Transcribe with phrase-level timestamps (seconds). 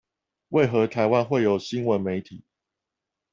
[0.49, 2.41] 為何台灣會有新聞媒體